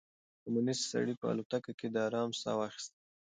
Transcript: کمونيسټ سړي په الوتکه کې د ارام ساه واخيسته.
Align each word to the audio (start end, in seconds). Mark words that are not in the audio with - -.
کمونيسټ 0.43 0.85
سړي 0.93 1.13
په 1.21 1.25
الوتکه 1.31 1.71
کې 1.79 1.87
د 1.89 1.95
ارام 2.07 2.29
ساه 2.41 2.55
واخيسته. 2.57 2.97